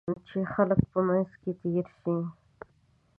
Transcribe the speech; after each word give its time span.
چې 0.27 0.39
خلک 0.53 0.79
په 0.91 0.99
منځ 1.07 1.29
کې 1.41 1.51
تېر 1.61 1.85
شي. 1.99 2.15